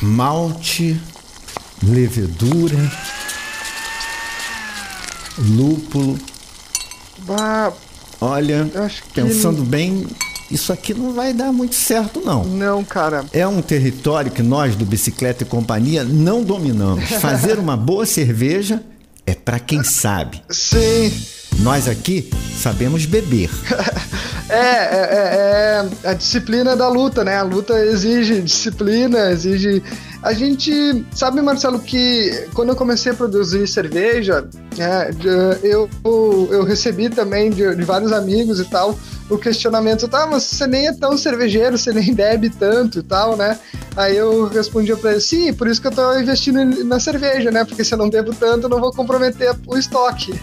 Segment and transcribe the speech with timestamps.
[0.00, 1.00] malte,
[1.82, 2.92] levedura,
[5.38, 6.18] lúpulo.
[7.26, 7.72] Bah,
[8.20, 8.68] Olha,
[9.14, 10.04] pensando bem,
[10.50, 12.44] isso aqui não vai dar muito certo, não.
[12.44, 13.24] Não, cara.
[13.32, 17.08] É um território que nós do Bicicleta e Companhia não dominamos.
[17.20, 18.82] Fazer uma boa cerveja
[19.24, 20.42] é para quem sabe.
[20.48, 21.12] Sim.
[21.60, 23.50] Nós aqui sabemos beber.
[24.48, 27.36] É, é, é, é a disciplina da luta, né?
[27.36, 29.82] A luta exige disciplina, exige.
[30.22, 34.48] A gente sabe, Marcelo, que quando eu comecei a produzir cerveja,
[34.78, 35.10] é,
[35.62, 38.98] eu, eu recebi também de, de vários amigos e tal
[39.30, 43.36] o questionamento, tá, mas você nem é tão cervejeiro, você nem bebe tanto e tal,
[43.36, 43.58] né?
[43.94, 47.64] Aí eu respondia para ele, sim, por isso que eu tô investindo na cerveja, né?
[47.64, 50.32] Porque se eu não bebo tanto, eu não vou comprometer o estoque.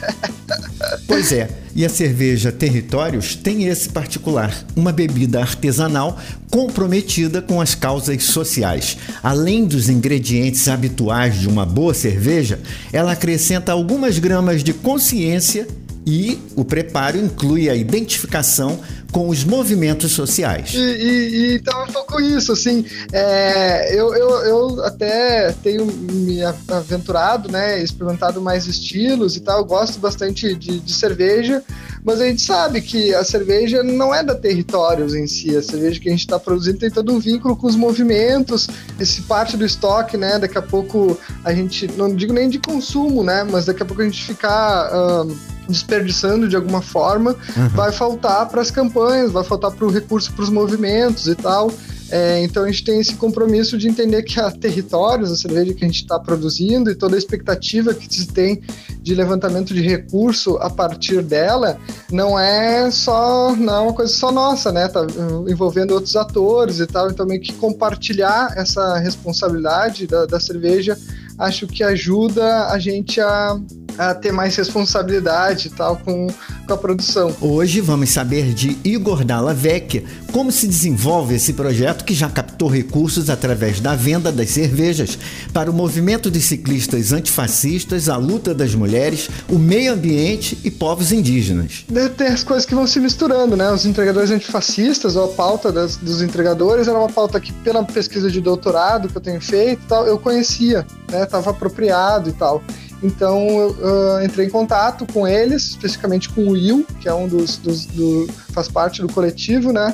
[1.08, 6.17] Pois é, e a cerveja Territórios tem esse particular, uma bebida artesanal
[6.50, 8.97] comprometida com as causas sociais.
[9.22, 12.59] Além dos ingredientes habituais de uma boa cerveja,
[12.94, 15.67] ela acrescenta algumas gramas de consciência
[16.05, 18.80] e o preparo inclui a identificação
[19.16, 20.73] com os movimentos sociais.
[20.73, 26.44] E, e, e então um pouco isso, assim, é, eu, eu, eu, até tenho me
[26.44, 31.63] aventurado, né, experimentado mais estilos e tal, eu gosto bastante de, de cerveja,
[32.03, 35.97] mas a gente sabe que a cerveja não é da territórios em si, a cerveja
[35.97, 38.67] que a gente está produzindo tem todo um vínculo com os movimentos,
[39.00, 43.23] esse parte do estoque, né, daqui a pouco a gente, não digo nem de consumo,
[43.23, 44.91] né, mas daqui a pouco a gente ficar...
[44.94, 47.69] Um, desperdiçando de alguma forma, uhum.
[47.69, 51.72] vai faltar para as campanhas, vai faltar para o recurso para os movimentos e tal.
[52.11, 55.83] É, então a gente tem esse compromisso de entender que a Territórios, a cerveja que
[55.83, 58.61] a gente está produzindo e toda a expectativa que se tem
[59.02, 61.79] de levantamento de recurso a partir dela,
[62.11, 64.88] não é só não é uma coisa só nossa, né?
[64.88, 65.05] Tá
[65.47, 67.09] envolvendo outros atores e tal.
[67.09, 70.97] Então meio que compartilhar essa responsabilidade da, da cerveja,
[71.40, 73.59] acho que ajuda a gente a
[73.97, 76.28] a ter mais responsabilidade tal com,
[76.67, 77.35] com a produção.
[77.41, 83.29] Hoje vamos saber de Igor Dallavec como se desenvolve esse projeto que já captou recursos
[83.29, 85.17] através da venda das cervejas
[85.53, 91.11] para o movimento de ciclistas antifascistas, a luta das mulheres, o meio ambiente e povos
[91.11, 91.85] indígenas.
[92.17, 93.72] Tem as coisas que vão se misturando, né?
[93.72, 98.29] Os entregadores antifascistas, ou a pauta das, dos entregadores, era uma pauta que, pela pesquisa
[98.29, 101.23] de doutorado que eu tenho feito, tal, eu conhecia, né?
[101.23, 102.61] Estava apropriado e tal.
[103.03, 107.28] Então eu uh, entrei em contato com eles, especificamente com o Will, que é um
[107.28, 109.94] dos, dos do, faz parte do coletivo, né?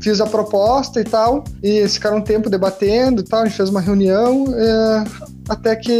[0.00, 3.68] Fiz a proposta e tal, e ficaram um tempo debatendo e tal, a gente fez
[3.68, 5.04] uma reunião, é,
[5.48, 5.92] até que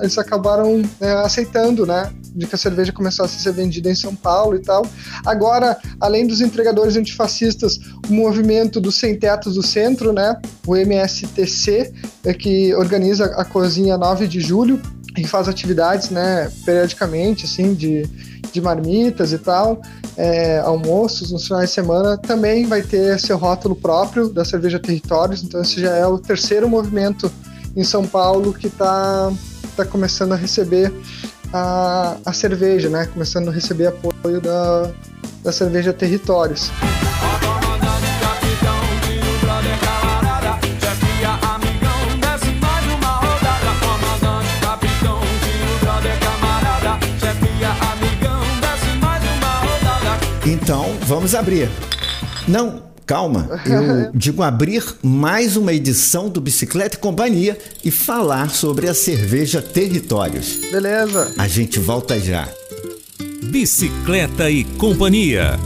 [0.00, 2.12] eles acabaram é, aceitando, né?
[2.34, 4.86] De que a cerveja começasse a ser vendida em São Paulo e tal.
[5.24, 10.36] Agora, além dos entregadores antifascistas, o movimento dos sem tetos do centro, né?
[10.66, 11.92] O MSTC,
[12.24, 14.80] é que organiza a cozinha 9 de julho,
[15.16, 18.02] e faz atividades, né, periodicamente, assim, de,
[18.52, 19.80] de marmitas e tal,
[20.16, 25.42] é, almoços nos finais de semana, também vai ter seu rótulo próprio da cerveja Territórios,
[25.42, 27.30] então esse já é o terceiro movimento
[27.76, 29.32] em São Paulo que está
[29.76, 30.92] tá começando a receber
[31.52, 34.90] a, a cerveja, né, começando a receber apoio da,
[35.42, 36.70] da cerveja Territórios.
[50.70, 51.68] Então, vamos abrir.
[52.46, 53.60] Não, calma.
[53.66, 59.60] Eu digo abrir mais uma edição do Bicicleta e Companhia e falar sobre a cerveja
[59.60, 60.60] Territórios.
[60.70, 61.34] Beleza.
[61.36, 62.48] A gente volta já.
[63.42, 65.58] Bicicleta e Companhia.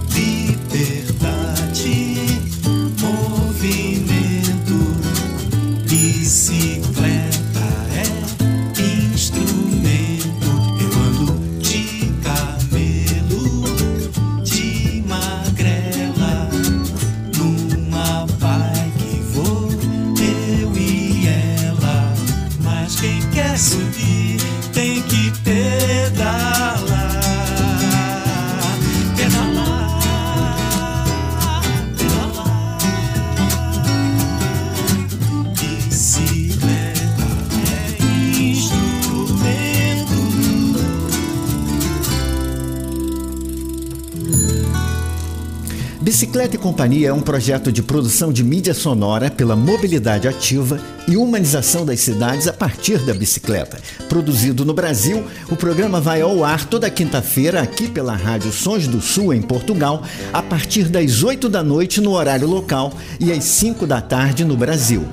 [46.24, 51.18] Bicicleta e Companhia é um projeto de produção de mídia sonora pela mobilidade ativa e
[51.18, 53.78] humanização das cidades a partir da bicicleta.
[54.08, 59.02] Produzido no Brasil, o programa vai ao ar toda quinta-feira aqui pela Rádio Sons do
[59.02, 63.86] Sul, em Portugal, a partir das 8 da noite no horário local e às 5
[63.86, 65.04] da tarde no Brasil.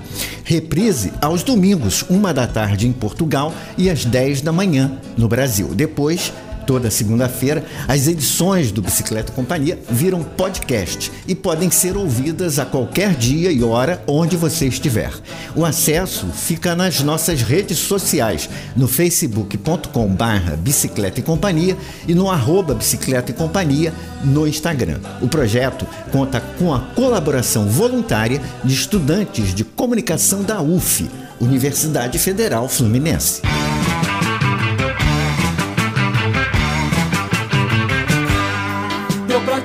[0.45, 5.75] Reprise aos domingos, 1 da tarde em Portugal e às 10 da manhã no Brasil.
[5.75, 6.31] Depois,
[6.65, 13.15] toda segunda-feira, as edições do Bicicleta Companhia viram podcast e podem ser ouvidas a qualquer
[13.15, 15.11] dia e hora onde você estiver.
[15.55, 21.77] O acesso fica nas nossas redes sociais, no facebook.com barra Bicicleta e Companhia
[22.07, 23.93] e no arroba Bicicleta e Companhia
[24.23, 24.99] no Instagram.
[25.21, 31.09] O projeto conta com a colaboração voluntária de estudantes de comunicação da UF,
[31.39, 33.41] Universidade Federal Fluminense.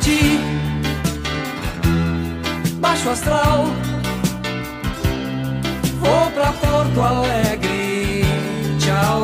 [0.07, 0.39] Ti,
[2.79, 3.67] baixo astral.
[6.01, 8.23] Vou pra Porto Alegre,
[8.79, 9.23] tchau.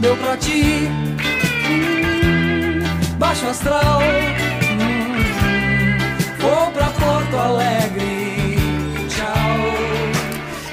[0.00, 0.86] Deu pra ti,
[3.18, 4.02] baixo astral.
[6.40, 8.58] Vou pra Porto Alegre,
[9.08, 9.56] tchau.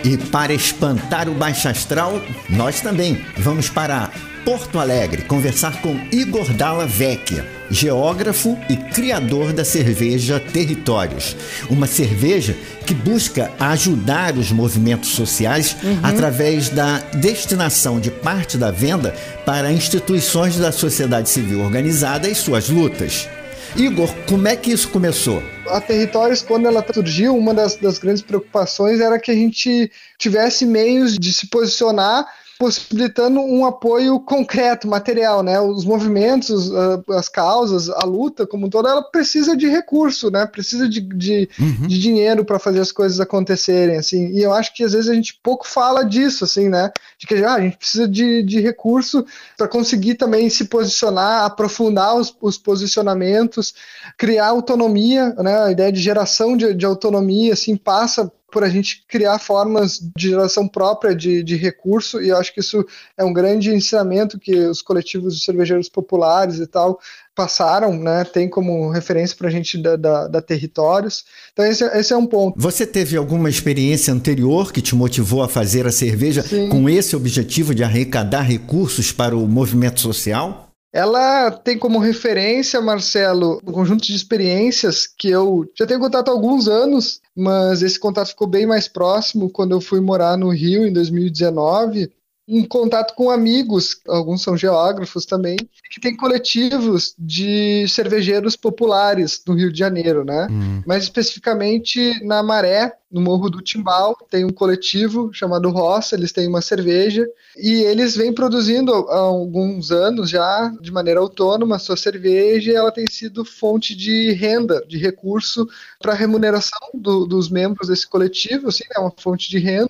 [0.03, 4.09] E para espantar o baixo astral, nós também vamos para
[4.45, 11.35] Porto Alegre conversar com Igor Dalla Vecchia, geógrafo e criador da cerveja Territórios.
[11.69, 12.55] Uma cerveja
[12.85, 15.99] que busca ajudar os movimentos sociais uhum.
[16.03, 19.13] através da destinação de parte da venda
[19.45, 23.27] para instituições da sociedade civil organizada e suas lutas.
[23.75, 25.43] Igor, como é que isso começou?
[25.67, 30.65] A Territórios, quando ela surgiu, uma das, das grandes preocupações era que a gente tivesse
[30.65, 32.25] meios de se posicionar
[32.59, 35.61] possibilitando um apoio concreto, material, né?
[35.61, 36.69] Os movimentos,
[37.11, 40.45] as causas, a luta como um todo, ela precisa de recurso, né?
[40.45, 41.87] Precisa de, de, uhum.
[41.87, 44.27] de dinheiro para fazer as coisas acontecerem, assim.
[44.33, 46.91] E eu acho que às vezes a gente pouco fala disso, assim, né?
[47.17, 49.25] De que ah, a gente precisa de, de recurso
[49.57, 53.73] para conseguir também se posicionar, aprofundar os, os, posicionamentos,
[54.17, 55.63] criar autonomia, né?
[55.63, 60.29] A ideia de geração de, de autonomia, assim, passa por a gente criar formas de
[60.29, 62.85] geração própria de, de recurso, e eu acho que isso
[63.17, 66.99] é um grande ensinamento que os coletivos de cervejeiros populares e tal
[67.35, 68.25] passaram, né?
[68.25, 71.23] Tem como referência para a gente da, da, da, Territórios.
[71.53, 72.59] Então, esse, esse, é um ponto.
[72.59, 76.67] Você teve alguma experiência anterior que te motivou a fazer a cerveja Sim.
[76.67, 80.68] com esse objetivo de arrecadar recursos para o movimento social?
[80.91, 86.31] Ela tem como referência, Marcelo, um conjunto de experiências que eu já tenho contato há
[86.31, 90.87] alguns anos, mas esse contato ficou bem mais próximo quando eu fui morar no Rio
[90.87, 92.11] em 2019
[92.49, 95.55] em contato com amigos, alguns são geógrafos também,
[95.91, 100.47] que tem coletivos de cervejeiros populares no Rio de Janeiro, né?
[100.49, 100.81] Uhum.
[100.85, 106.47] Mais especificamente na Maré, no Morro do Timbal, tem um coletivo chamado Roça, eles têm
[106.47, 111.97] uma cerveja e eles vêm produzindo há alguns anos já, de maneira autônoma, a sua
[111.97, 115.67] cerveja e ela tem sido fonte de renda, de recurso
[115.99, 119.89] para remuneração do, dos membros desse coletivo, assim, é uma fonte de renda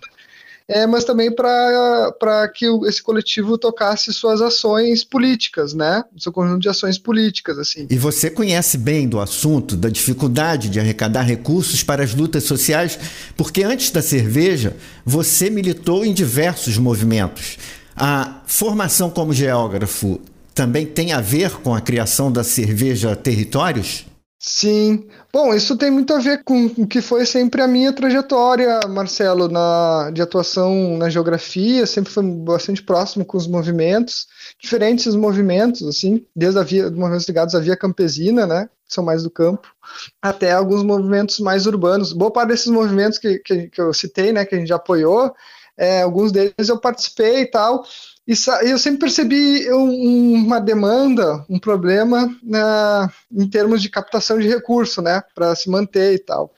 [0.69, 6.03] é, mas também para que esse coletivo tocasse suas ações políticas, né?
[6.15, 7.87] Seu conjunto de ações políticas, assim.
[7.89, 12.99] E você conhece bem do assunto, da dificuldade de arrecadar recursos para as lutas sociais,
[13.35, 17.57] porque antes da cerveja, você militou em diversos movimentos.
[17.95, 20.21] A formação como geógrafo
[20.53, 24.05] também tem a ver com a criação da cerveja Territórios?
[24.41, 25.05] Sim.
[25.33, 29.49] Bom, isso tem muito a ver com o que foi sempre a minha trajetória, Marcelo,
[29.49, 34.27] na, de atuação na geografia, sempre foi bastante próximo com os movimentos,
[34.57, 39.23] diferentes movimentos, assim, desde a via, movimentos ligados à via campesina, né, que são mais
[39.23, 39.67] do campo,
[40.21, 42.13] até alguns movimentos mais urbanos.
[42.13, 45.33] Boa parte desses movimentos que, que, que eu citei, né, que a gente já apoiou,
[45.77, 47.83] é, alguns deles eu participei e tal,
[48.29, 55.01] e eu sempre percebi uma demanda, um problema na, em termos de captação de recurso,
[55.01, 56.53] né, para se manter e tal.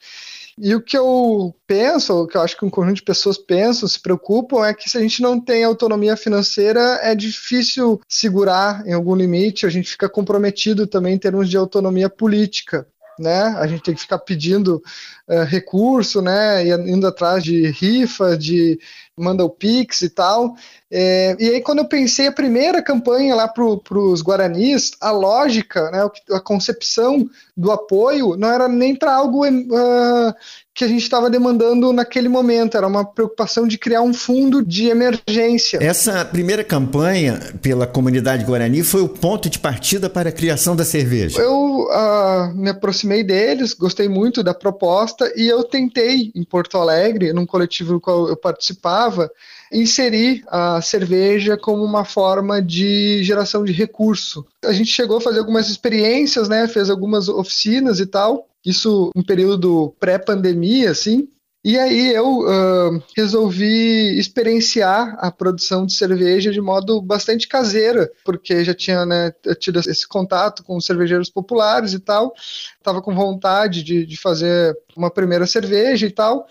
[0.58, 3.88] E o que eu penso, o que eu acho que um conjunto de pessoas pensam,
[3.88, 8.92] se preocupam, é que se a gente não tem autonomia financeira, é difícil segurar em
[8.92, 12.86] algum limite, a gente fica comprometido também em termos de autonomia política
[13.22, 13.56] né?
[13.58, 14.82] A gente tem que ficar pedindo
[15.28, 16.66] uh, recurso, né?
[16.66, 18.80] E indo atrás de rifa, de,
[19.18, 20.56] manda o Pix e tal.
[20.90, 25.90] É, e aí, quando eu pensei a primeira campanha lá para os Guaranis, a lógica,
[25.92, 26.00] né,
[26.32, 30.34] a concepção do apoio não era nem para algo uh,
[30.74, 34.88] que a gente estava demandando naquele momento, era uma preocupação de criar um fundo de
[34.88, 35.80] emergência.
[35.82, 40.86] Essa primeira campanha pela comunidade Guarani foi o ponto de partida para a criação da
[40.86, 41.42] cerveja.
[41.42, 47.34] Eu uh, me aproximei deles, gostei muito da proposta e eu tentei em Porto Alegre,
[47.34, 49.30] num coletivo do qual eu participava,
[49.72, 54.46] inserir a cerveja como uma forma de geração de recurso.
[54.64, 56.68] A gente chegou a fazer algumas experiências, né?
[56.68, 58.48] Fez algumas oficinas e tal.
[58.66, 61.28] Isso um período pré-pandemia, assim.
[61.64, 68.64] E aí eu uh, resolvi experienciar a produção de cerveja de modo bastante caseira, porque
[68.64, 72.34] já tinha né, tido esse contato com cervejeiros populares e tal,
[72.80, 76.48] estava com vontade de, de fazer uma primeira cerveja e tal.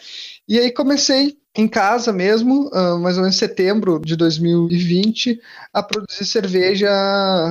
[0.47, 5.41] E aí comecei em casa mesmo, uh, mais ou menos setembro de 2020,
[5.73, 6.89] a produzir cerveja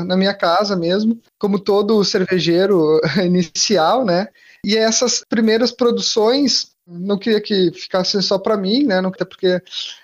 [0.05, 4.29] na minha casa mesmo, como todo cervejeiro inicial, né?
[4.63, 8.99] E essas primeiras produções, não queria que ficassem só para mim, né?
[8.99, 9.61] Até porque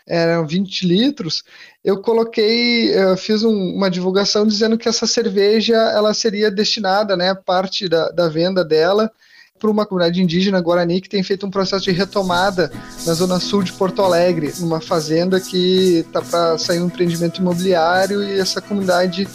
[0.08, 1.44] eram 20 litros.
[1.84, 7.34] Eu coloquei, eu fiz um, uma divulgação dizendo que essa cerveja ela seria destinada, né?
[7.34, 9.12] Parte da, da venda dela
[9.60, 12.72] para uma comunidade indígena Guarani que tem feito um processo de retomada
[13.06, 18.22] na zona sul de Porto Alegre, numa fazenda que está para sair um empreendimento imobiliário
[18.22, 19.28] e essa comunidade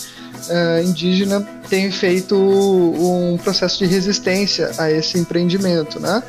[0.48, 6.22] uh, indígena tem feito um processo de resistência a esse empreendimento, né?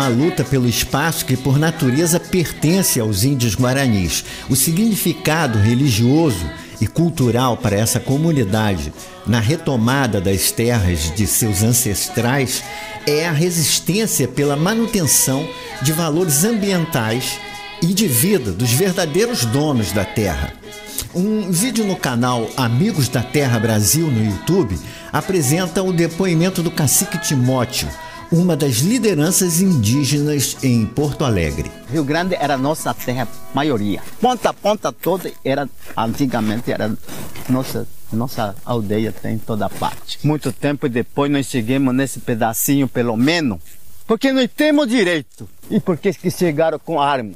[0.00, 4.24] uma luta pelo espaço que, por natureza, pertence aos índios guaranis.
[4.48, 6.48] O significado religioso
[6.80, 8.92] e cultural para essa comunidade
[9.26, 12.62] na retomada das terras de seus ancestrais
[13.06, 15.46] é a resistência pela manutenção
[15.82, 17.38] de valores ambientais
[17.82, 20.52] e de vida dos verdadeiros donos da terra.
[21.14, 24.78] Um vídeo no canal Amigos da Terra Brasil no YouTube
[25.12, 27.88] apresenta o depoimento do cacique Timóteo
[28.32, 31.70] uma das lideranças indígenas em Porto Alegre.
[31.90, 34.00] Rio Grande era nossa terra maioria.
[34.20, 36.96] Ponta a ponta toda era antigamente era
[37.48, 40.18] nossa nossa aldeia tem toda parte.
[40.24, 43.60] Muito tempo depois nós chegamos nesse pedacinho pelo menos,
[44.06, 47.34] porque nós temos direito e porque que chegaram com arma.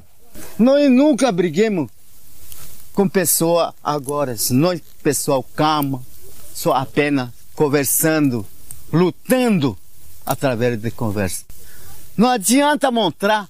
[0.58, 1.88] Nós nunca briguemos
[2.92, 6.02] com pessoa agora, nós pessoal calma,
[6.54, 8.46] só apenas conversando,
[8.92, 9.76] lutando
[10.24, 11.44] através de conversa.
[12.16, 13.48] Não adianta montar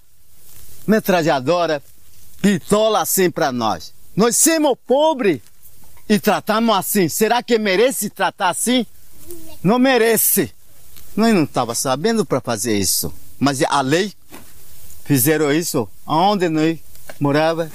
[0.87, 1.83] metralhadora,
[2.41, 3.93] pistola assim para nós.
[4.17, 5.41] Nós somos pobres
[6.09, 7.09] e tratamos assim.
[7.09, 8.87] Será que merece tratar assim?
[9.63, 10.53] Não merece.
[11.17, 13.13] Nós não estava sabendo para fazer isso.
[13.39, 14.13] Mas a lei
[15.05, 15.89] fizeram isso.
[16.07, 16.79] Onde nós
[17.19, 17.71] morava,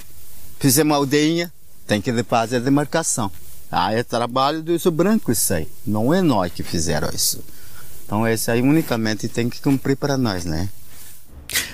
[0.59, 1.51] fizemos aldeinha,
[1.87, 3.31] tem que fazer a demarcação.
[3.71, 5.67] Ah, é trabalho dos brancos isso aí.
[5.85, 7.43] Não é nós que fizeram isso.
[8.09, 10.67] Então esse aí unicamente tem que cumprir para nós, né?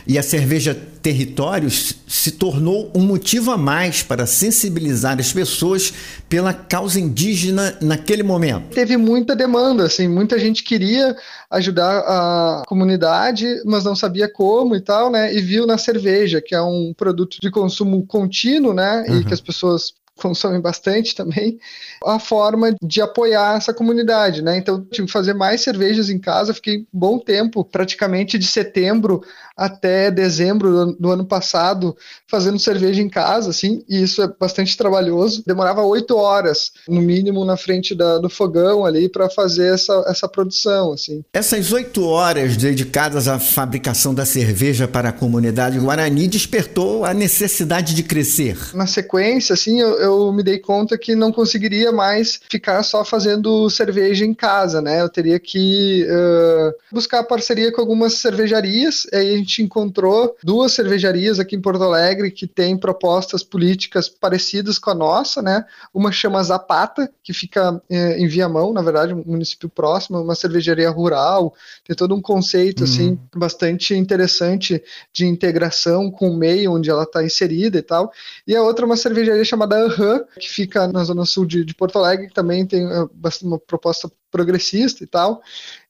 [0.05, 5.93] E a cerveja Territórios se tornou um motivo a mais para sensibilizar as pessoas
[6.27, 8.73] pela causa indígena naquele momento.
[8.75, 11.15] Teve muita demanda, assim, muita gente queria
[11.49, 15.33] ajudar a comunidade, mas não sabia como e tal, né?
[15.33, 19.05] E viu na cerveja, que é um produto de consumo contínuo, né?
[19.07, 19.21] Uhum.
[19.21, 21.59] E que as pessoas consomem bastante também,
[22.05, 24.57] a forma de apoiar essa comunidade, né?
[24.57, 29.21] Então, tive que fazer mais cervejas em casa, fiquei um bom tempo, praticamente de setembro
[29.55, 31.95] até dezembro do ano passado,
[32.27, 35.43] fazendo cerveja em casa, assim, e isso é bastante trabalhoso.
[35.45, 40.27] Demorava oito horas, no mínimo, na frente da, do fogão ali para fazer essa, essa
[40.27, 41.23] produção, assim.
[41.31, 47.95] Essas oito horas dedicadas à fabricação da cerveja para a comunidade Guarani despertou a necessidade
[47.95, 48.57] de crescer.
[48.73, 53.69] Na sequência, assim, eu, eu me dei conta que não conseguiria mais ficar só fazendo
[53.69, 55.01] cerveja em casa, né?
[55.01, 61.55] Eu teria que uh, buscar parceria com algumas cervejarias, aí gente encontrou duas cervejarias aqui
[61.55, 65.65] em Porto Alegre que têm propostas políticas parecidas com a nossa, né?
[65.93, 70.89] Uma chama Zapata, que fica é, em Viamão, na verdade, um município próximo, uma cervejaria
[70.89, 72.85] rural, tem todo um conceito uhum.
[72.85, 74.81] assim bastante interessante
[75.13, 78.11] de integração com o meio onde ela está inserida e tal.
[78.47, 81.73] E a outra é uma cervejaria chamada Aham, que fica na zona sul de, de
[81.73, 83.09] Porto Alegre, que também tem uh,
[83.43, 85.41] uma proposta progressista e tal.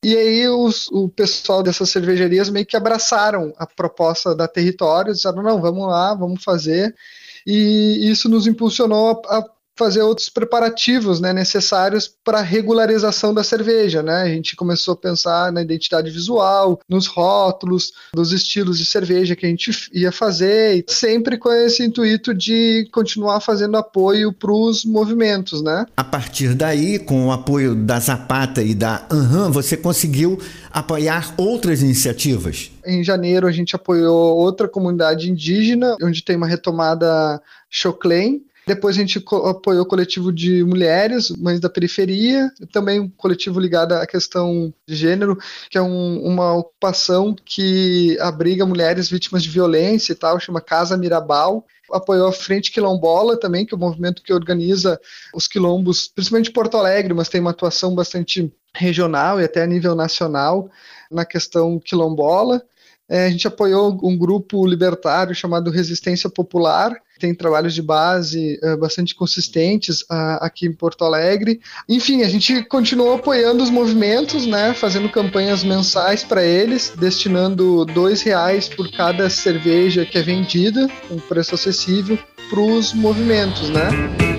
[0.04, 5.42] E aí os, o pessoal dessas cervejarias meio que abraçaram a proposta da Território, disseram,
[5.42, 6.96] não, vamos lá, vamos fazer.
[7.46, 13.44] e isso nos impulsionou a, a fazer outros preparativos né, necessários para a regularização da
[13.44, 14.02] cerveja.
[14.02, 14.24] Né?
[14.24, 19.46] A gente começou a pensar na identidade visual, nos rótulos, dos estilos de cerveja que
[19.46, 25.62] a gente ia fazer, sempre com esse intuito de continuar fazendo apoio para os movimentos.
[25.62, 25.86] Né?
[25.98, 30.40] A partir daí, com o apoio da Zapata e da Anham, você conseguiu
[30.72, 32.72] apoiar outras iniciativas?
[32.86, 39.00] Em janeiro, a gente apoiou outra comunidade indígena, onde tem uma retomada Choclen, depois a
[39.00, 44.74] gente apoiou o coletivo de mulheres, mães da periferia, também um coletivo ligado à questão
[44.88, 45.38] de gênero,
[45.70, 50.98] que é um, uma ocupação que abriga mulheres vítimas de violência e tal, chama Casa
[50.98, 51.66] Mirabal.
[51.92, 55.00] Apoiou a Frente Quilombola também, que é o um movimento que organiza
[55.34, 59.94] os quilombos, principalmente Porto Alegre, mas tem uma atuação bastante regional e até a nível
[59.94, 60.70] nacional
[61.12, 62.64] na questão quilombola.
[63.08, 68.78] É, a gente apoiou um grupo libertário chamado Resistência Popular, tem trabalhos de base uh,
[68.78, 71.60] bastante consistentes uh, aqui em Porto Alegre.
[71.88, 78.22] Enfim, a gente continuou apoiando os movimentos, né, fazendo campanhas mensais para eles, destinando dois
[78.22, 82.18] reais por cada cerveja que é vendida, um preço acessível,
[82.50, 84.35] para os movimentos, né?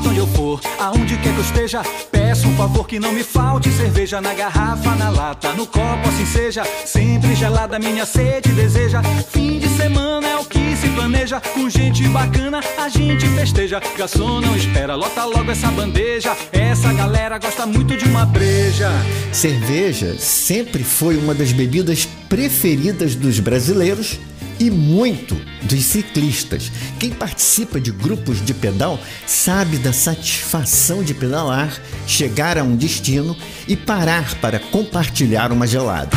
[0.00, 1.82] Importa onde eu for, aonde quer que eu esteja.
[2.10, 6.26] Peço um favor que não me falte cerveja na garrafa, na lata, no copo, assim
[6.26, 6.64] seja.
[6.84, 9.02] Sempre gelada, minha sede deseja.
[9.30, 11.40] Fim de semana é o que se planeja.
[11.40, 13.80] Com gente bacana, a gente festeja.
[13.96, 16.36] Garçom não espera, lota logo essa bandeja.
[16.52, 18.90] Essa galera gosta muito de uma breja.
[19.32, 24.18] Cerveja sempre foi uma das bebidas preferidas dos brasileiros
[24.60, 26.70] e muito dos ciclistas.
[26.98, 33.34] Quem participa de grupos de pedal sabe da satisfação de pedalar, chegar a um destino
[33.66, 36.16] e parar para compartilhar uma gelada.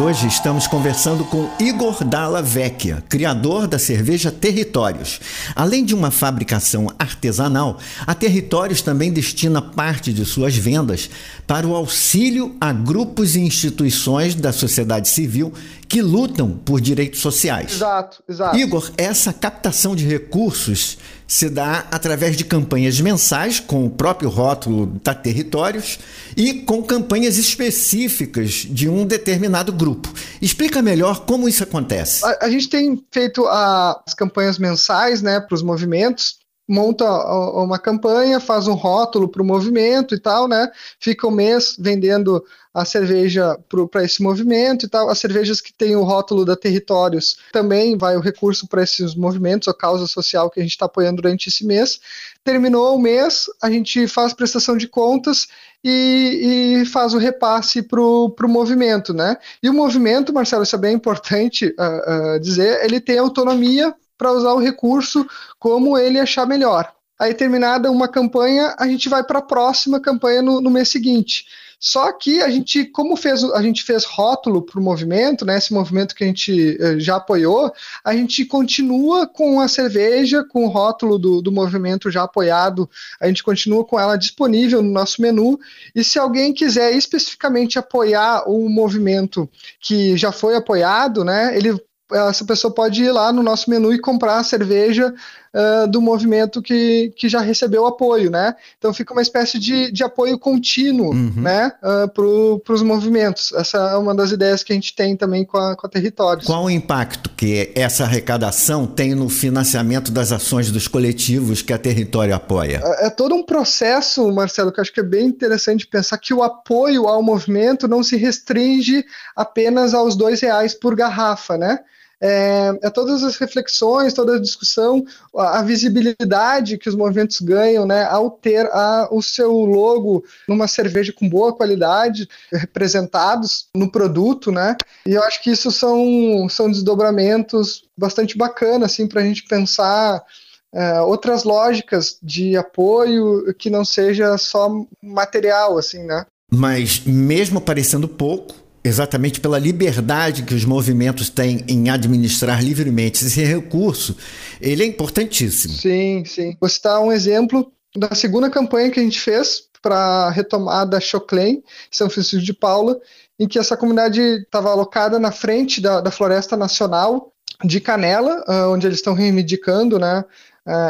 [0.00, 5.20] Hoje estamos conversando com Igor Dalla Vecchia, criador da cerveja Territórios.
[5.56, 11.10] Além de uma fabricação artesanal, a Territórios também destina parte de suas vendas
[11.48, 15.52] para o auxílio a grupos e instituições da sociedade civil
[15.88, 17.72] que lutam por direitos sociais.
[17.72, 18.56] Exato, exato.
[18.56, 24.86] Igor, essa captação de recursos se dá através de campanhas mensais com o próprio rótulo
[25.02, 25.98] da Territórios
[26.36, 30.12] e com campanhas específicas de um determinado grupo.
[30.40, 32.24] Explica melhor como isso acontece.
[32.24, 36.36] A, a gente tem feito a, as campanhas mensais né, para os movimentos
[36.68, 37.04] monta
[37.52, 40.70] uma campanha, faz um rótulo para o movimento e tal, né?
[41.00, 43.58] Fica um mês vendendo a cerveja
[43.90, 45.08] para esse movimento e tal.
[45.08, 49.66] As cervejas que têm o rótulo da Territórios também vai o recurso para esses movimentos,
[49.66, 51.98] a causa social que a gente está apoiando durante esse mês.
[52.44, 55.48] Terminou o mês, a gente faz prestação de contas
[55.82, 59.36] e, e faz o repasse para o movimento, né?
[59.62, 64.32] E o movimento, Marcelo, isso é bem importante uh, uh, dizer, ele tem autonomia para
[64.32, 65.24] usar o recurso
[65.58, 66.92] como ele achar melhor.
[67.18, 71.46] Aí, terminada uma campanha, a gente vai para a próxima campanha no, no, mês seguinte.
[71.80, 75.72] Só que a gente, como fez, a gente fez rótulo para o movimento, né, esse
[75.72, 77.72] movimento que a gente eh, já apoiou,
[78.04, 83.28] a gente continua com a cerveja, com o rótulo do, do movimento já apoiado, a
[83.28, 85.58] gente continua com ela disponível no nosso menu.
[85.94, 89.48] E se alguém quiser especificamente apoiar o movimento
[89.80, 93.98] que já foi apoiado, né, ele essa pessoa pode ir lá no nosso menu e
[93.98, 95.14] comprar a cerveja
[95.54, 98.54] uh, do movimento que, que já recebeu apoio, né?
[98.78, 101.32] Então fica uma espécie de, de apoio contínuo, uhum.
[101.36, 103.52] né, uh, para os movimentos.
[103.52, 106.46] Essa é uma das ideias que a gente tem também com a, com a Territórios.
[106.46, 111.78] Qual o impacto que essa arrecadação tem no financiamento das ações dos coletivos que a
[111.78, 112.80] Território apoia?
[112.82, 116.32] É, é todo um processo, Marcelo, que eu acho que é bem interessante pensar que
[116.32, 119.04] o apoio ao movimento não se restringe
[119.36, 121.80] apenas aos dois reais por garrafa, né?
[122.20, 125.04] É, é, todas as reflexões, toda a discussão,
[125.36, 131.12] a, visibilidade que os movimentos ganham né, ao ter a, o seu logo numa cerveja
[131.12, 134.76] com boa qualidade, representados no produto, né?
[135.06, 140.22] E eu acho que isso são, são desdobramentos bastante bacanas assim, para a gente pensar.
[140.70, 144.68] É, outras lógicas de apoio que não seja só
[145.02, 146.26] material, assim, né?
[146.52, 153.42] Mas mesmo parecendo pouco, exatamente pela liberdade que os movimentos têm em administrar livremente esse
[153.42, 154.16] recurso,
[154.60, 155.74] ele é importantíssimo.
[155.74, 156.56] Sim, sim.
[156.60, 161.62] Vou citar um exemplo da segunda campanha que a gente fez para a retomada Choclen,
[161.90, 162.98] São Francisco de Paula,
[163.38, 167.32] em que essa comunidade estava alocada na frente da, da Floresta Nacional
[167.64, 170.24] de Canela, uh, onde eles estão reivindicando né,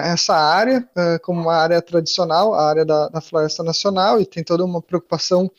[0.03, 0.87] essa área
[1.23, 5.51] como uma área tradicional, a área da, da Floresta Nacional, e tem toda uma preocupação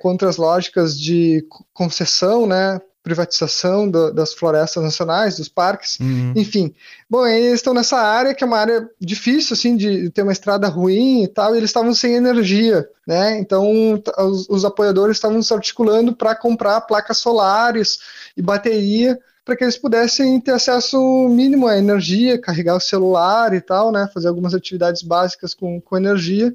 [0.00, 6.32] contra as lógicas de concessão, né, privatização do, das florestas nacionais, dos parques, uhum.
[6.36, 6.72] enfim.
[7.10, 10.68] Bom, eles estão nessa área que é uma área difícil, assim, de ter uma estrada
[10.68, 13.38] ruim e tal, e eles estavam sem energia, né?
[13.38, 17.98] Então, os, os apoiadores estavam se articulando para comprar placas solares
[18.36, 23.60] e bateria para que eles pudessem ter acesso mínimo à energia, carregar o celular e
[23.60, 24.08] tal, né?
[24.14, 26.54] Fazer algumas atividades básicas com, com energia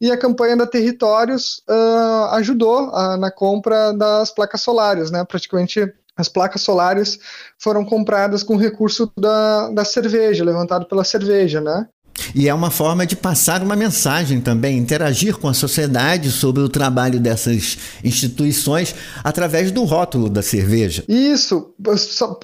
[0.00, 5.24] e a campanha da Territórios uh, ajudou uh, na compra das placas solares, né?
[5.24, 7.18] Praticamente as placas solares
[7.58, 11.88] foram compradas com recurso da, da cerveja, levantado pela cerveja, né?
[12.34, 16.68] E é uma forma de passar uma mensagem também, interagir com a sociedade sobre o
[16.68, 21.04] trabalho dessas instituições através do rótulo da cerveja.
[21.08, 21.74] Isso,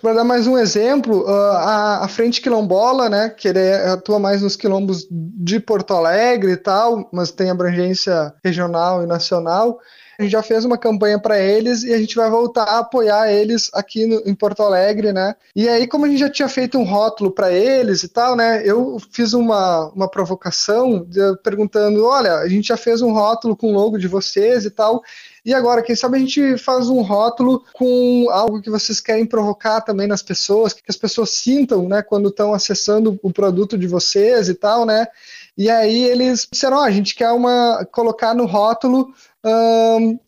[0.01, 5.07] para dar mais um exemplo, a, a Frente Quilombola, né, que atua mais nos quilombos
[5.11, 9.79] de Porto Alegre e tal, mas tem abrangência regional e nacional,
[10.19, 13.33] a gente já fez uma campanha para eles e a gente vai voltar a apoiar
[13.33, 15.35] eles aqui no, em Porto Alegre, né?
[15.55, 18.63] E aí, como a gente já tinha feito um rótulo para eles e tal, né?
[18.65, 23.69] Eu fiz uma, uma provocação de, perguntando: olha, a gente já fez um rótulo com
[23.69, 25.03] o logo de vocês e tal.
[25.45, 29.83] E agora, quem sabe a gente faz um rótulo com algo que vocês querem provocar
[29.83, 34.49] também nas pessoas, que as pessoas sintam, né, quando estão acessando o produto de vocês
[34.49, 35.07] e tal, né?
[35.57, 39.13] E aí eles disseram: oh, a gente quer uma colocar no rótulo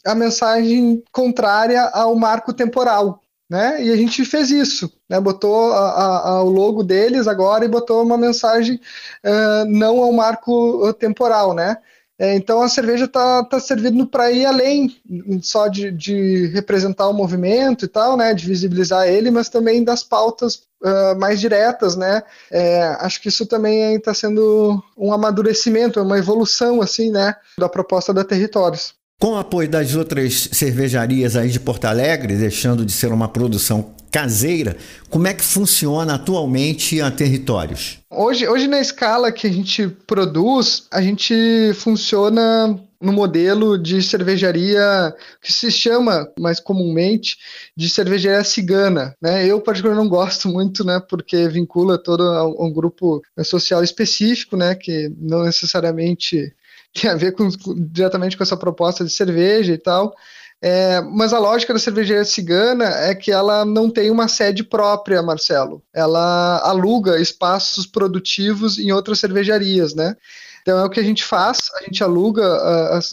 [0.04, 3.20] a mensagem contrária ao marco temporal.
[3.48, 3.84] Né?
[3.84, 5.20] E a gente fez isso, né?
[5.20, 8.80] botou a, a, o logo deles agora e botou uma mensagem
[9.24, 11.76] uh, não ao marco temporal, né?
[12.18, 14.96] É, então a cerveja está tá servindo para ir além
[15.42, 18.32] só de, de, representar o movimento e tal, né?
[18.32, 22.22] De visibilizar ele, mas também das pautas uh, mais diretas, né?
[22.50, 27.36] É, acho que isso também está sendo um amadurecimento, uma evolução assim, né?
[27.58, 28.94] Da proposta da Territórios.
[29.18, 33.94] Com o apoio das outras cervejarias aí de Porto Alegre, deixando de ser uma produção
[34.12, 34.76] caseira,
[35.08, 37.98] como é que funciona atualmente a Territórios?
[38.10, 41.34] Hoje, hoje na escala que a gente produz, a gente
[41.74, 47.36] funciona no modelo de cervejaria que se chama mais comumente
[47.76, 49.46] de cervejaria cigana, né?
[49.46, 51.00] Eu particularmente não gosto muito, né?
[51.08, 52.22] Porque vincula todo
[52.58, 54.74] um grupo social específico, né?
[54.74, 56.54] Que não necessariamente
[57.00, 60.14] tem a ver com, diretamente com essa proposta de cerveja e tal.
[60.60, 65.22] É, mas a lógica da cervejaria cigana é que ela não tem uma sede própria,
[65.22, 65.82] Marcelo.
[65.94, 70.16] Ela aluga espaços produtivos em outras cervejarias, né?
[70.66, 72.42] Então é o que a gente faz, a gente aluga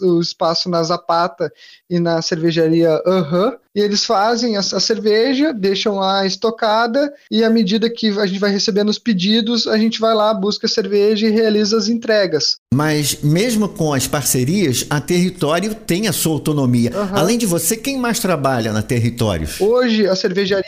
[0.01, 1.53] uh, o espaço na Zapata
[1.87, 7.51] e na cervejaria Aham, e eles fazem a, a, cerveja, deixam lá estocada, e à
[7.51, 11.27] medida que a gente vai recebendo os pedidos, a gente vai lá, busca a cerveja
[11.27, 12.57] e realiza as entregas.
[12.73, 16.89] Mas mesmo com as parcerias, a Território tem a sua autonomia.
[16.91, 17.17] Uhum.
[17.17, 19.61] Além de você, quem mais trabalha na Territórios?
[19.61, 20.63] Hoje a cervejaria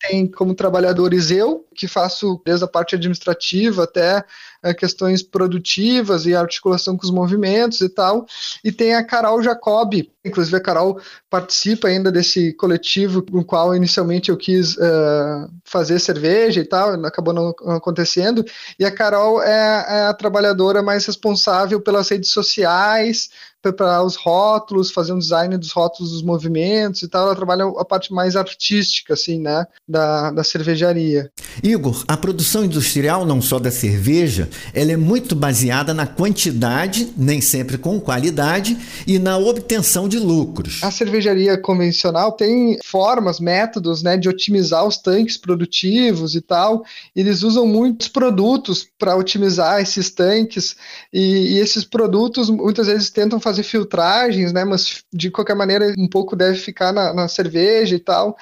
[0.00, 4.24] tem como trabalhadores eu, que faço desde a parte administrativa até
[4.62, 8.26] é, questões produtivas e articulação com os movimentos e tal.
[8.64, 9.94] E tem a Carol Jacob,
[10.24, 15.98] inclusive a Carol participa ainda desse coletivo com o qual inicialmente eu quis uh, fazer
[15.98, 18.44] cerveja e tal, acabou não acontecendo.
[18.78, 23.30] E a Carol é, é a trabalhadora mais responsável pelas redes sociais,
[23.62, 27.26] preparar os rótulos, fazer um design dos rótulos dos movimentos e tal.
[27.26, 31.30] Ela trabalha a parte mais artística, assim, né, da, da cervejaria.
[31.62, 37.40] Igor, a produção industrial, não só da cerveja, ela é muito baseada na quantidade, nem
[37.40, 40.82] sempre com qualidade, e na obtenção de lucros.
[40.82, 46.84] A cervejaria convencional tem formas, métodos, né, de otimizar os tanques produtivos e tal.
[47.16, 50.76] Eles usam muitos produtos para otimizar esses tanques
[51.12, 54.64] e, e esses produtos muitas vezes tentam fazer filtragens, né?
[54.64, 58.36] Mas de qualquer maneira um pouco deve ficar na, na cerveja e tal.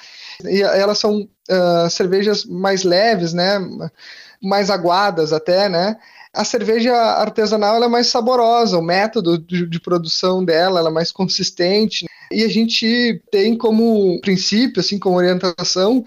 [0.44, 3.58] E elas são uh, cervejas mais leves, né?
[4.42, 5.96] Mais aguadas até, né?
[6.38, 12.06] A cerveja artesanal é mais saborosa, o método de, de produção dela é mais consistente.
[12.30, 16.04] E a gente tem como princípio, assim, como orientação,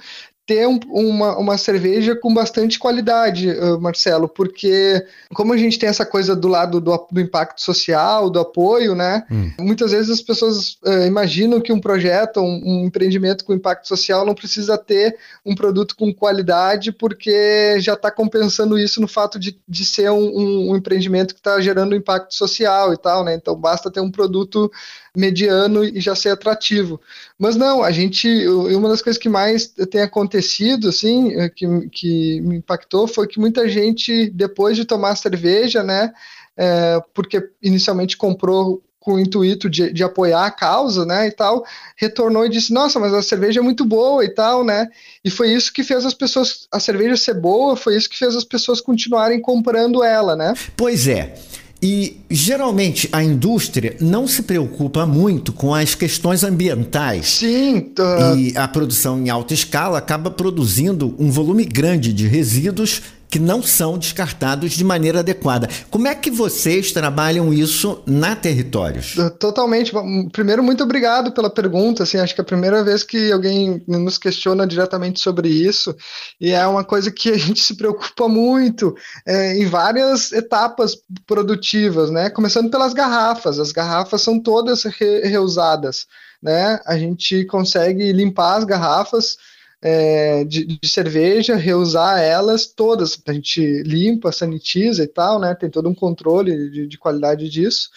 [0.52, 3.48] ter um, uma, uma cerveja com bastante qualidade,
[3.80, 5.02] Marcelo, porque
[5.34, 9.24] como a gente tem essa coisa do lado do, do impacto social, do apoio, né?
[9.32, 9.50] Hum.
[9.62, 14.26] Muitas vezes as pessoas uh, imaginam que um projeto, um, um, empreendimento com impacto social
[14.26, 19.58] não precisa ter um produto com qualidade, porque já está compensando isso no fato de,
[19.66, 23.36] de ser um, um empreendimento que está gerando impacto social e tal, né?
[23.36, 24.70] Então basta ter um produto
[25.16, 27.00] mediano e já ser atrativo.
[27.38, 31.66] Mas não, a gente, uma das coisas que mais tem acontecido acontecido, assim, eh, que,
[31.90, 36.12] que me impactou foi que muita gente, depois de tomar cerveja, né,
[36.58, 41.66] é, porque inicialmente comprou com o intuito de, de, apoiar a causa, né, e tal,
[41.96, 44.90] retornou e disse, nossa, mas a cerveja é muito boa e tal, né,
[45.24, 48.36] e foi isso que fez as pessoas, a cerveja ser boa, foi isso que fez
[48.36, 50.54] as pessoas continuarem comprando ela, né.
[50.76, 51.34] Pois é,
[51.82, 57.28] e geralmente a indústria não se preocupa muito com as questões ambientais.
[57.28, 57.92] Sim.
[57.98, 58.38] Uh...
[58.38, 63.64] E a produção em alta escala acaba produzindo um volume grande de resíduos que não
[63.64, 65.70] são descartados de maneira adequada.
[65.90, 69.16] Como é que vocês trabalham isso na Territórios?
[69.40, 69.94] Totalmente.
[70.34, 72.04] Primeiro, muito obrigado pela pergunta.
[72.04, 75.96] Assim, acho que é a primeira vez que alguém nos questiona diretamente sobre isso
[76.42, 78.94] e é uma coisa que a gente se preocupa muito
[79.26, 82.30] é, em várias etapas produtivas, né?
[82.30, 83.60] Começando pelas garrafas.
[83.60, 86.06] As garrafas são todas re reusadas,
[86.44, 86.82] né?
[86.86, 89.38] A gente consegue limpar as garrafas
[89.82, 93.22] é, de, de, cerveja, reusar elas todas.
[93.26, 95.56] A gente limpa, sanitiza e tal, né?
[95.56, 97.90] Tem todo um controle de, de qualidade disso.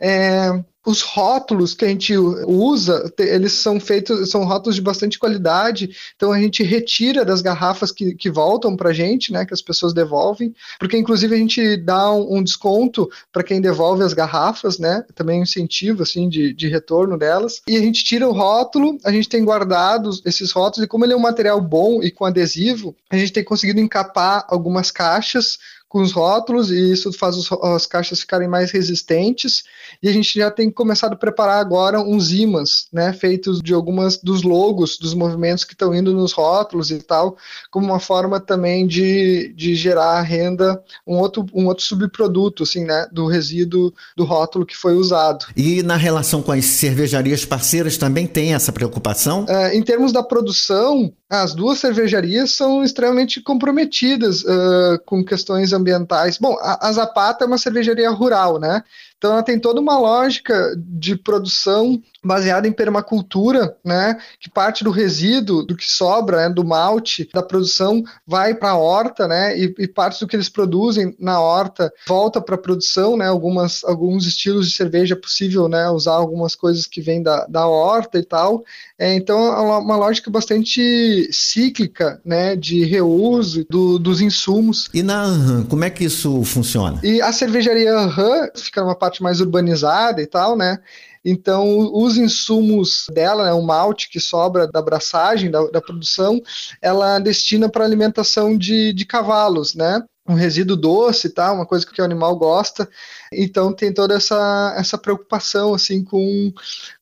[0.00, 0.50] É,
[0.86, 6.30] os rótulos que a gente usa, eles são feitos, são rótulos de bastante qualidade, então
[6.30, 9.92] a gente retira das garrafas que, que voltam para a gente, né, que as pessoas
[9.92, 15.04] devolvem, porque inclusive a gente dá um, um desconto para quem devolve as garrafas, né,
[15.14, 19.10] também um incentivo, assim, de, de retorno delas, e a gente tira o rótulo, a
[19.10, 22.94] gente tem guardado esses rótulos, e como ele é um material bom e com adesivo,
[23.10, 27.86] a gente tem conseguido encapar algumas caixas com os rótulos e isso faz os, as
[27.86, 29.64] caixas ficarem mais resistentes.
[30.02, 34.18] E a gente já tem começado a preparar agora uns imãs, né, feitos de algumas
[34.18, 37.36] dos logos dos movimentos que estão indo nos rótulos e tal,
[37.70, 43.06] como uma forma também de, de gerar renda, um outro, um outro subproduto, assim, né,
[43.12, 45.46] do resíduo do rótulo que foi usado.
[45.56, 49.46] E na relação com as cervejarias parceiras também tem essa preocupação?
[49.48, 56.38] É, em termos da produção, as duas cervejarias são extremamente comprometidas uh, com questões ambientais.
[56.38, 58.82] Bom, a, a Zapata é uma cervejaria rural, né?
[59.18, 64.90] Então ela tem toda uma lógica de produção baseada em permacultura, né, que parte do
[64.90, 69.74] resíduo, do que sobra, né, do malte, da produção, vai para a horta, né, e,
[69.78, 74.26] e, parte do que eles produzem na horta volta para a produção, né, algumas, alguns
[74.26, 78.24] estilos de cerveja é possível, né, usar algumas coisas que vêm da, da horta e
[78.24, 78.64] tal.
[78.98, 84.88] É, então é uma, lógica bastante cíclica, né, de reuso do, dos insumos.
[84.92, 87.00] E na Anhan, como é que isso funciona?
[87.02, 90.78] E a cervejaria Anhan fica numa parte mais urbanizada e tal, né?
[91.24, 96.40] Então, os insumos dela, né, o malte que sobra da abraçagem, da, da produção,
[96.80, 100.02] ela destina para alimentação de, de cavalos, né?
[100.28, 101.52] um resíduo doce, tá?
[101.52, 102.88] Uma coisa que o animal gosta.
[103.32, 106.52] Então tem toda essa, essa preocupação assim com,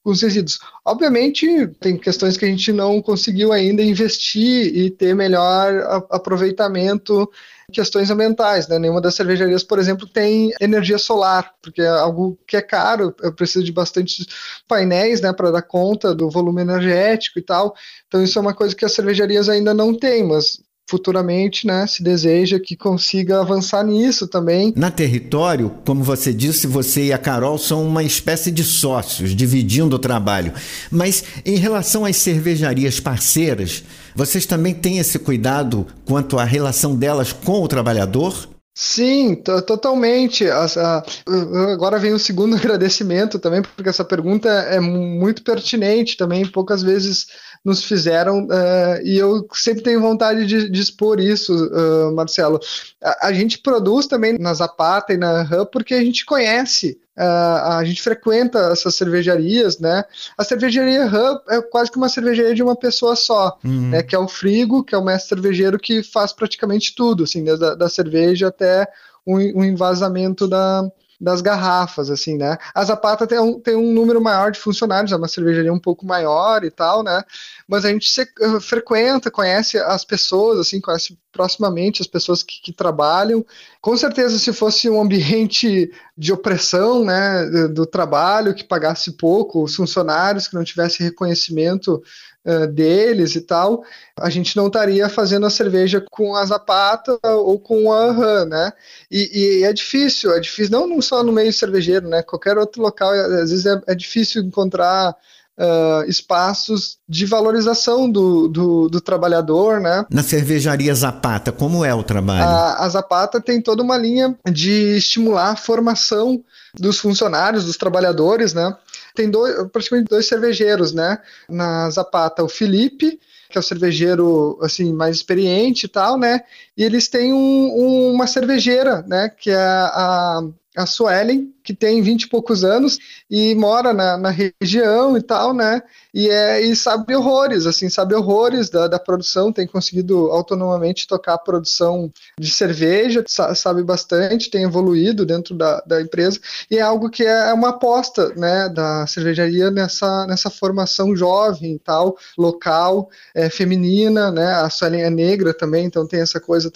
[0.03, 0.59] com os resíduos.
[0.85, 1.46] Obviamente
[1.81, 7.31] tem questões que a gente não conseguiu ainda investir e ter melhor aproveitamento
[7.75, 8.79] questões ambientais, né?
[8.79, 13.33] Nenhuma das cervejarias, por exemplo, tem energia solar, porque é algo que é caro, eu
[13.33, 14.27] preciso de bastante
[14.69, 17.75] painéis, né, para dar conta do volume energético e tal.
[18.07, 20.59] Então isso é uma coisa que as cervejarias ainda não têm, mas
[20.89, 24.73] futuramente, né, se deseja que consiga avançar nisso também.
[24.77, 29.97] Na território, como você disse, você e a Carol são uma espécie de sócios, dividindo
[29.97, 30.53] o trabalho.
[30.91, 33.83] Mas em relação às cervejarias parceiras,
[34.14, 38.48] vocês também têm esse cuidado quanto à relação delas com o trabalhador?
[38.77, 40.44] Sim, totalmente.
[40.50, 46.44] agora vem o segundo agradecimento também, porque essa pergunta é muito pertinente também.
[46.44, 47.27] Poucas vezes
[47.64, 52.61] nos fizeram, uh, e eu sempre tenho vontade de, de expor isso, uh, Marcelo.
[53.03, 57.00] A, a, gente produz também na Zapata e na Hub porque a gente conhece.
[57.16, 60.05] Uh, a gente frequenta essas cervejarias, né?
[60.37, 63.90] A cervejaria Hub é quase que uma cervejaria de uma pessoa só, uhum.
[63.90, 64.03] né?
[64.03, 67.74] Que é o Frigo, que é o mestre cervejeiro que faz praticamente tudo, assim, da,
[67.74, 68.87] da cerveja até
[69.24, 70.87] o, o envasamento da,
[71.25, 72.59] das garrafas, assim, né?
[72.75, 76.07] A Zapata tem um, tem um número maior de funcionários, é uma cervejaria um pouco
[76.07, 77.23] maior e tal, né?
[77.67, 82.61] Mas a gente se, uh, frequenta, conhece as pessoas, assim, conhece proximamente as pessoas que,
[82.63, 83.45] que, trabalham.
[83.81, 89.75] Com certeza, se fosse um ambiente de opressão, né, do, trabalho, que pagasse pouco, os
[89.75, 92.03] funcionários que não tivesse reconhecimento
[92.44, 93.83] uh, deles e tal,
[94.18, 98.72] a gente não estaria fazendo a cerveja com a Zapata ou com a Han, né?
[99.11, 102.22] E, e, é difícil, é difícil, não só no meio cervejeiro, né?
[102.22, 105.16] Qualquer outro local, às vezes é, é difícil encontrar
[105.57, 110.04] Uh, espaços de valorização do, do, do, trabalhador, né?
[110.11, 112.42] Na cervejaria Zapata, como é o trabalho?
[112.42, 116.42] A, a, Zapata tem toda uma linha de estimular a formação
[116.76, 118.76] dos funcionários, dos trabalhadores, né?
[119.14, 121.18] Tem dois, praticamente dois cervejeiros, né?
[121.48, 126.42] Na Zapata, o Felipe, que é o cervejeiro assim mais experiente e tal, né?
[126.77, 129.29] E eles têm um, um, uma cervejeira, né?
[129.29, 130.40] Que é a,
[130.77, 132.98] a Suelen, que tem 20 e poucos anos
[133.31, 135.83] e mora na, na região e tal, né?
[136.12, 141.35] E, é, e sabe horrores, assim, sabe horrores da, da produção, tem conseguido autonomamente tocar
[141.35, 146.38] a produção de cerveja, sabe bastante, tem evoluído dentro da, da empresa,
[146.70, 151.79] e é algo que é uma aposta, né, da cervejaria nessa, nessa formação jovem e
[151.79, 154.53] tal, local, é, feminina, né?
[154.55, 156.70] A Suelen é negra também, então tem essa coisa,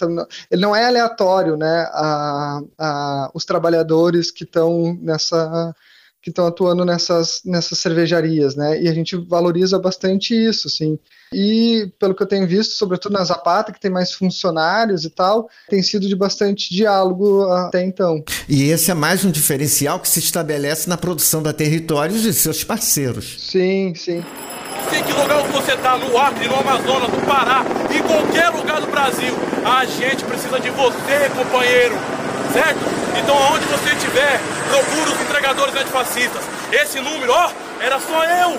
[0.50, 1.88] ele não é aleatório, né?
[1.92, 5.74] A, a, os trabalhadores que estão nessa
[6.20, 8.80] que estão atuando nessas, nessas cervejarias, né?
[8.80, 10.98] E a gente valoriza bastante isso, assim.
[11.32, 15.48] E pelo que eu tenho visto, sobretudo na Zapata, que tem mais funcionários e tal,
[15.68, 18.22] tem sido de bastante diálogo até então.
[18.48, 22.64] E esse é mais um diferencial que se estabelece na produção da Territórios e seus
[22.64, 23.36] parceiros.
[23.38, 24.24] Sim, sim.
[24.90, 27.64] Sei que lugar você está, no Acre, no Amazonas, no Pará,
[27.94, 31.94] em qualquer lugar do Brasil, a gente precisa de você, companheiro
[32.52, 32.80] certo?
[33.18, 36.42] Então aonde você estiver, procura os entregadores antifascistas.
[36.72, 38.58] Esse número, ó, era só eu.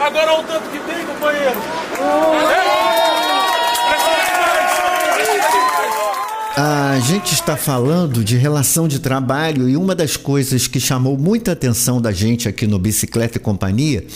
[0.00, 1.56] Agora olha o tanto que tem, companheiro.
[6.56, 11.50] A gente está falando de relação de trabalho e uma das coisas que chamou muita
[11.50, 14.06] atenção da gente aqui no Bicicleta e Companhia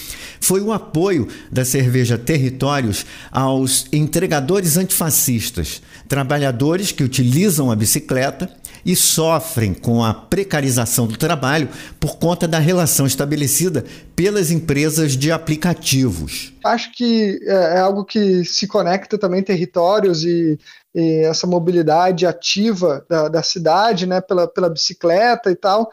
[0.41, 8.51] foi o apoio da cerveja Territórios aos entregadores antifascistas, trabalhadores que utilizam a bicicleta
[8.85, 11.69] e sofrem com a precarização do trabalho
[12.01, 13.85] por conta da relação estabelecida
[14.17, 16.55] pelas empresas de aplicativos.
[16.65, 20.59] Acho que é, é algo que se conecta também territórios e,
[20.95, 25.91] e essa mobilidade ativa da, da, cidade, né, pela, pela bicicleta e tal,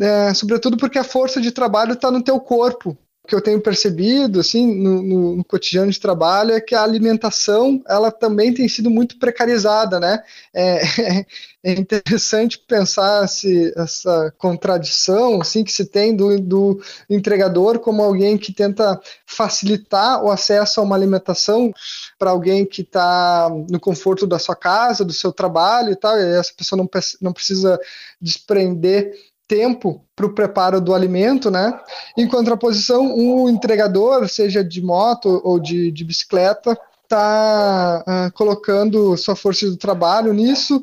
[0.00, 2.96] é, sobretudo porque a força de trabalho está no teu corpo,
[3.28, 7.82] que eu tenho percebido assim no, no, no, cotidiano de trabalho é que a alimentação
[7.86, 10.22] ela também tem sido muito precarizada, né?
[10.54, 10.80] É,
[11.62, 18.38] é interessante pensar se essa contradição assim que se tem do, do entregador como alguém
[18.38, 21.70] que tenta facilitar o acesso a uma alimentação
[22.18, 26.18] para alguém que está no conforto da sua casa, do seu trabalho e tal.
[26.18, 26.88] E essa pessoa não,
[27.20, 27.78] não precisa
[28.18, 29.12] desprender
[29.48, 31.80] tempo para o preparo do alimento, né?
[32.16, 39.16] Em contraposição, um entregador, seja de moto ou de, de bicicleta, está uh, ah, colocando
[39.16, 40.82] sua força do trabalho nisso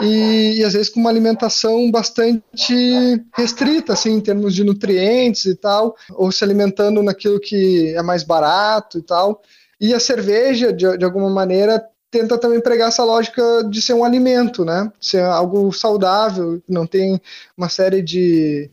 [0.00, 5.56] e, e, às vezes com uma alimentação bastante restrita, assim, em termos de nutrientes e
[5.56, 9.42] tal, ou se alimentando naquilo que é mais barato e tal.
[9.80, 14.04] E a cerveja, de, de alguma maneira, tenta também pregar essa lógica de ser um
[14.04, 14.92] alimento, né?
[15.00, 17.20] Ser algo saudável, não tem
[17.56, 18.70] uma série de,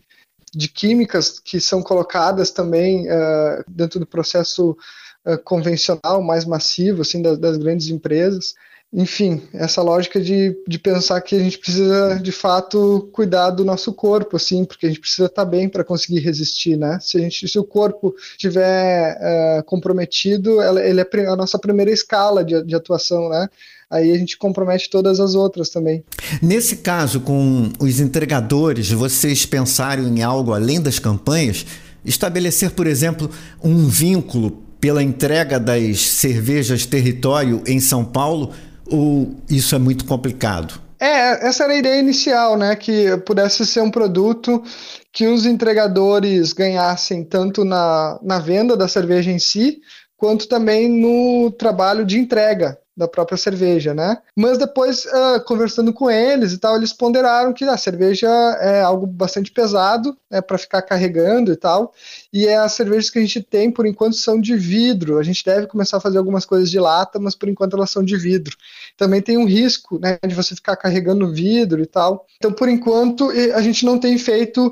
[0.54, 4.78] de químicas que são colocadas também uh, dentro do processo
[5.26, 8.54] uh, convencional, mais massivo, assim, das, das grandes empresas
[8.94, 13.94] enfim, essa lógica de, de pensar que a gente precisa de fato cuidar do nosso
[13.94, 17.00] corpo, assim, porque a gente precisa estar bem para conseguir resistir, né?
[17.02, 21.90] Se, a gente, se o corpo estiver uh, comprometido, ela, ele é a nossa primeira
[21.90, 23.48] escala de, de atuação, né?
[23.90, 26.04] Aí a gente compromete todas as outras também.
[26.42, 31.66] Nesse caso, com os entregadores, vocês pensaram em algo além das campanhas?
[32.04, 33.30] Estabelecer, por exemplo,
[33.64, 38.52] um vínculo pela entrega das cervejas território em São Paulo
[38.90, 40.80] ou isso é muito complicado?
[41.00, 42.76] É, essa era a ideia inicial, né?
[42.76, 44.64] Que pudesse ser um produto
[45.12, 49.80] que os entregadores ganhassem tanto na, na venda da cerveja em si,
[50.16, 54.20] quanto também no trabalho de entrega da própria cerveja, né?
[54.36, 58.30] Mas depois, uh, conversando com eles e tal, eles ponderaram que a cerveja
[58.62, 61.94] é algo bastante pesado, né, para ficar carregando e tal,
[62.32, 65.18] e é as cervejas que a gente tem, por enquanto, são de vidro.
[65.18, 68.04] A gente deve começar a fazer algumas coisas de lata, mas por enquanto elas são
[68.04, 68.56] de vidro.
[68.96, 72.28] Também tem um risco, né, de você ficar carregando vidro e tal.
[72.38, 74.72] Então, por enquanto, a gente não tem feito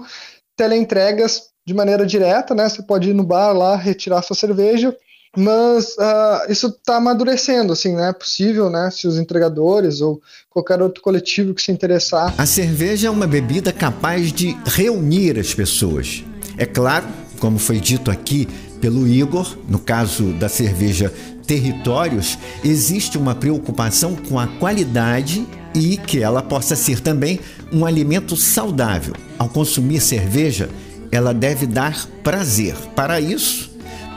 [0.56, 2.70] teleentregas de maneira direta, né?
[2.70, 4.96] Você pode ir no bar lá, retirar sua cerveja
[5.38, 8.10] mas uh, isso está amadurecendo, assim, né?
[8.10, 8.90] É possível, né?
[8.92, 12.34] Se os entregadores ou qualquer outro coletivo que se interessar.
[12.38, 16.24] A cerveja é uma bebida capaz de reunir as pessoas.
[16.58, 17.08] É claro,
[17.40, 18.48] como foi dito aqui
[18.82, 21.14] pelo Igor, no caso da cerveja
[21.50, 27.40] Territórios, existe uma preocupação com a qualidade e que ela possa ser também
[27.74, 29.16] um alimento saudável.
[29.36, 30.70] Ao consumir cerveja,
[31.12, 32.76] ela deve dar prazer.
[32.96, 33.69] Para isso,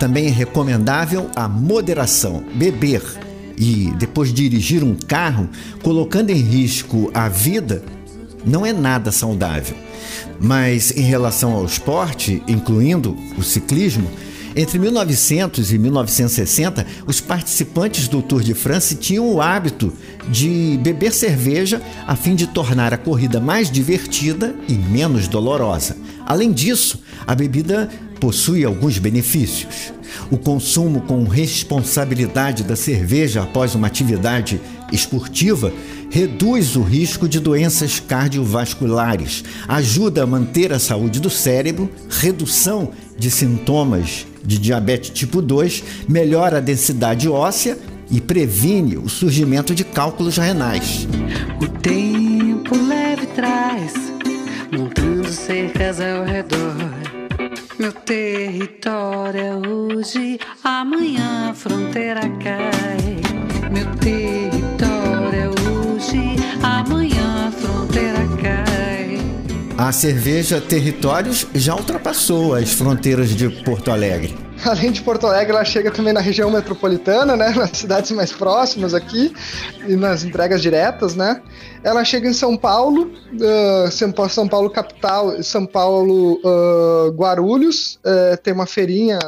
[0.02, 3.00] também é recomendável a moderação, beber
[3.56, 5.48] e depois dirigir um carro
[5.80, 7.84] colocando em risco a vida
[8.44, 9.76] não é nada saudável.
[10.40, 14.10] Mas em relação ao esporte, incluindo o ciclismo,
[14.54, 19.90] Entre 1900 e 1960, os participantes do Tour de France tinham o hábito
[20.28, 25.96] de beber cerveja a fim de tornar a corrida mais divertida e menos dolorosa.
[26.26, 27.88] Além disso, a bebida
[28.20, 29.92] possui alguns benefícios.
[30.30, 34.60] O consumo com responsabilidade da cerveja após uma atividade
[34.92, 35.72] esportiva
[36.10, 43.30] reduz o risco de doenças cardiovasculares, ajuda a manter a saúde do cérebro, redução de
[43.30, 47.78] sintomas de diabetes tipo 2, melhora a densidade óssea
[48.10, 51.08] e previne o surgimento de cálculos renais.
[51.60, 53.94] O tempo leve traz,
[54.70, 56.91] montando cercas ao redor.
[57.82, 63.20] Meu território é hoje, amanhã a fronteira cai.
[63.72, 69.18] Meu território é hoje, amanhã a fronteira cai.
[69.76, 74.32] A cerveja Territórios já ultrapassou as fronteiras de Porto Alegre.
[74.68, 77.50] além de Porto Alegre, ela chega também na região metropolitana, né?
[77.56, 79.32] Nas cidades mais próximas aqui
[79.86, 81.42] e nas entregas diretas, né?
[81.82, 88.52] Ela chega em São Paulo, uh, São Paulo capital, São Paulo uh, Guarulhos, uh, tem
[88.52, 89.18] uma feirinha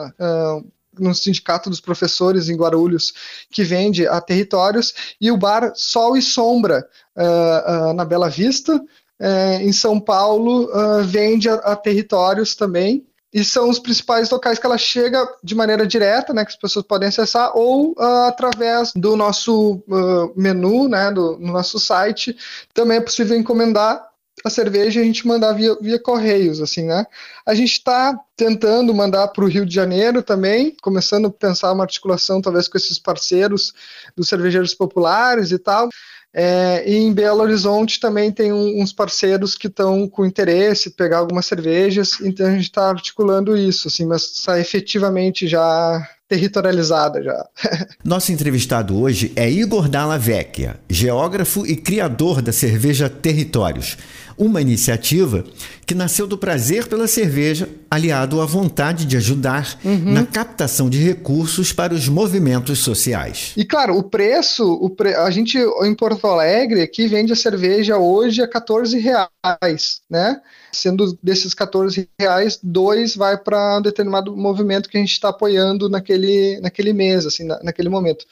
[0.99, 3.13] no Sindicato dos Professores em Guarulhos,
[3.51, 8.77] que vende a territórios, e o bar Sol e Sombra, uh, uh, na Bela Vista,
[8.77, 10.71] uh, em São Paulo,
[11.05, 13.05] vende a, a, territórios também
[13.35, 16.87] e são os principais locais que ela chega de maneira direta, né, que as pessoas
[16.87, 22.37] podem acessar, ou uh, através do nosso uh, menu, né, do, no nosso site.
[22.73, 24.09] Também é possível encomendar
[24.45, 27.07] a cerveja e a gente mandar via, via correios, assim, né?
[27.47, 31.85] A gente está tentando mandar para o Rio de Janeiro também, começando a pensar uma
[31.85, 33.73] articulação talvez com esses parceiros
[34.17, 35.89] dos cervejeiros populares e tal.
[36.37, 41.19] É, e em Belo Horizonte também tem um, uns parceiros que estão com interesse pegar
[41.19, 47.47] algumas cervejas, então a gente está articulando isso, assim, mas está efetivamente já territorializada já.
[48.03, 53.97] Nosso entrevistado hoje é Igor Dalla Vecchia, geógrafo e criador da cerveja Territórios
[54.37, 55.45] uma iniciativa
[55.87, 60.13] que nasceu do prazer pela cerveja, aliado à vontade de ajudar uhum.
[60.13, 63.53] na captação de recursos para os movimentos sociais.
[63.57, 65.15] E claro, o preço, o pre...
[65.15, 70.41] a gente em Porto Alegre aqui vende a cerveja hoje a 14 reais, né?
[70.73, 75.89] Sendo desses 14 reais, dois vai para um determinado movimento que a gente está apoiando
[75.89, 78.25] naquele, naquele mês, assim, na, naquele momento.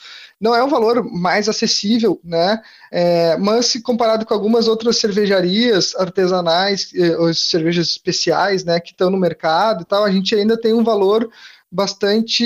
[0.43, 2.61] Não é um valor mais acessível, né?
[2.91, 8.91] É, mas se comparado com algumas outras cervejarias artesanais, eh, ou cervejas especiais, né, que
[8.91, 11.31] estão no mercado e tal, a gente ainda tem um valor
[11.73, 12.45] bastante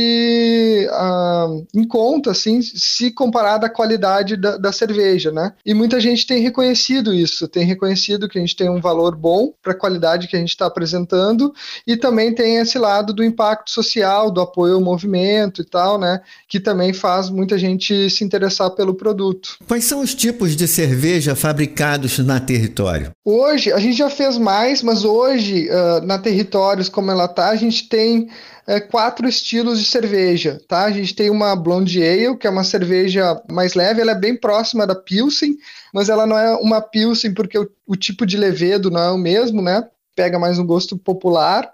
[0.89, 5.53] uh, em conta, assim, se comparada à qualidade da, da, cerveja, né?
[5.66, 9.53] E muita gente tem reconhecido isso, tem reconhecido que a gente tem um valor bom
[9.61, 11.53] para a qualidade que a gente está apresentando
[11.85, 16.20] e também tem esse lado do impacto social, do apoio ao movimento e tal, né?
[16.49, 19.57] Que também faz muita gente se interessar pelo produto.
[19.66, 23.11] Quais são os tipos de cerveja fabricados na Território?
[23.24, 27.57] Hoje, a gente já fez mais, mas hoje, uh, na Territórios, como ela tá, a
[27.57, 28.29] gente tem
[28.67, 30.85] é, quatro estilos de cerveja, tá?
[30.85, 34.37] A gente tem uma Blonde Ale, que é uma cerveja mais leve, ela é bem
[34.37, 35.57] próxima da Pilsen,
[35.95, 39.19] mas ela não é uma Pilsen porque o, o tipo de levedo não é o
[39.19, 39.89] mesmo, né?
[40.17, 41.73] Pega mais um gosto popular.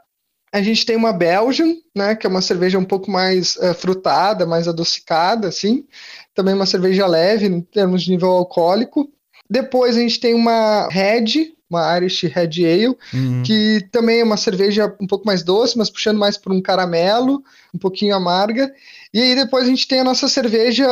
[0.53, 4.45] A gente tem uma Belgian, né, que é uma cerveja um pouco mais é, frutada,
[4.45, 5.87] mais adocicada, assim.
[6.35, 9.11] Também uma cerveja leve em termos de nível alcoólico.
[9.49, 13.43] Depois a gente tem uma Red, uma Irish Red Ale, uhum.
[13.45, 17.43] que também é uma cerveja um pouco mais doce, mas puxando mais para um caramelo,
[17.75, 18.73] um pouquinho amarga.
[19.13, 20.87] E aí depois a gente tem a nossa cerveja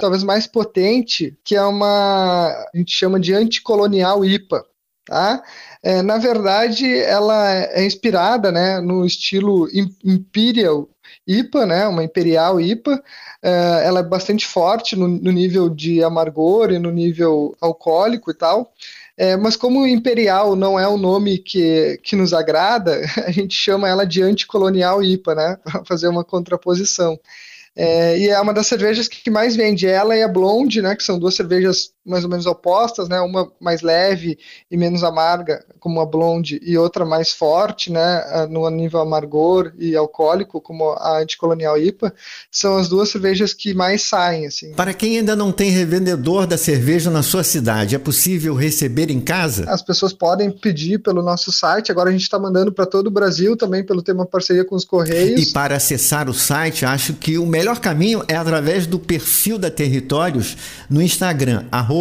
[0.00, 4.64] talvez mais potente, que é uma a gente chama de anticolonial IPA.
[5.06, 5.40] Tá?
[5.84, 9.68] É, na verdade, ela é inspirada né, no estilo
[10.04, 10.88] Imperial
[11.24, 13.00] IPA, né, uma Imperial IPA.
[13.40, 18.34] É, ela é bastante forte no, no nível de amargor e no nível alcoólico e
[18.34, 18.72] tal.
[19.18, 23.88] É, mas como Imperial não é o nome que, que nos agrada, a gente chama
[23.88, 25.56] ela de anticolonial IPA, né?
[25.64, 27.18] Para fazer uma contraposição.
[27.74, 31.02] É, e é uma das cervejas que mais vende, ela e a Blonde, né, que
[31.02, 34.38] são duas cervejas mais ou menos opostas, né, uma mais leve
[34.70, 39.94] e menos amarga, como a Blonde, e outra mais forte, né, no nível amargor e
[39.94, 42.12] alcoólico, como a anticolonial IPA,
[42.50, 44.72] são as duas cervejas que mais saem, assim.
[44.72, 49.20] Para quem ainda não tem revendedor da cerveja na sua cidade, é possível receber em
[49.20, 49.64] casa?
[49.68, 53.10] As pessoas podem pedir pelo nosso site, agora a gente está mandando para todo o
[53.10, 55.50] Brasil, também pelo ter uma parceria com os Correios.
[55.50, 59.58] E para acessar o site, acho que o melhor melhor caminho é através do perfil
[59.58, 60.56] da Territórios
[60.88, 61.95] no Instagram, arroba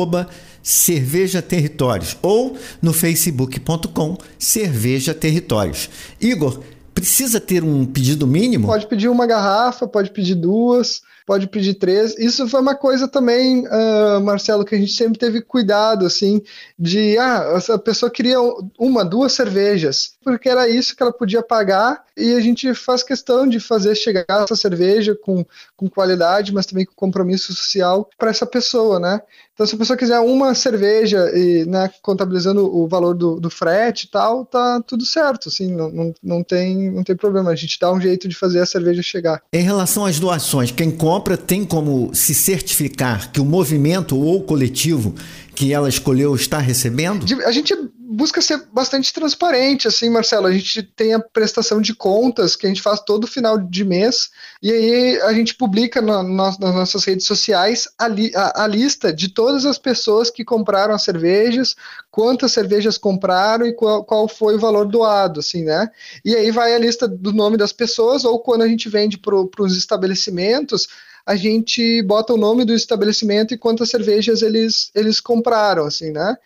[0.61, 5.89] Cerveja Territórios, ou no facebook.com Cerveja Territórios.
[6.19, 6.59] Igor,
[6.95, 8.67] Precisa ter um pedido mínimo?
[8.67, 12.17] Pode pedir uma garrafa, pode pedir duas pode pedir três.
[12.17, 16.41] Isso foi uma coisa também, uh, Marcelo, que a gente sempre teve cuidado, assim,
[16.77, 18.37] de, ah, a pessoa queria
[18.77, 23.47] uma, duas cervejas, porque era isso que ela podia pagar, e a gente faz questão
[23.47, 25.43] de fazer chegar essa cerveja com,
[25.75, 29.19] com qualidade, mas também com compromisso social para essa pessoa, né?
[29.55, 34.03] Então, se a pessoa quiser uma cerveja e, né, contabilizando o valor do, do frete
[34.03, 37.51] e tal, tá tudo certo, assim, não, não, não, tem, não tem problema.
[37.51, 39.41] A gente dá um jeito de fazer a cerveja chegar.
[39.53, 45.15] Em relação às doações, quem compra tem como se certificar que o movimento ou coletivo
[45.55, 47.25] que ela escolheu está recebendo?
[47.45, 47.73] A gente
[48.15, 50.47] busca ser bastante transparente, assim, Marcelo.
[50.47, 54.29] A gente tem a prestação de contas que a gente faz todo final de mês,
[54.63, 59.11] e aí a gente publica na, nas nossas redes sociais a, li, a, a, lista
[59.11, 61.75] de todas as pessoas que compraram as cervejas,
[62.09, 65.89] quantas cervejas compraram e qual, qual foi o valor doado, assim, né?
[66.23, 69.35] E aí vai a lista do nome das pessoas, ou quando a gente vende para
[69.35, 70.87] os estabelecimentos,
[71.25, 76.37] a gente bota o nome do estabelecimento e quantas cervejas eles, eles compraram, assim, né?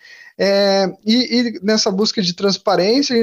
[0.41, 3.13] É, e, e, nessa busca de transparência,